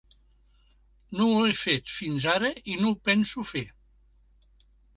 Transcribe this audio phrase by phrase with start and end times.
[1.19, 3.65] No ho he fet fins ara i no ho penso fer.